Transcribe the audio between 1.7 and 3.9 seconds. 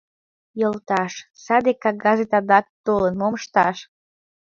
кагазет адак толын, мом ышташ?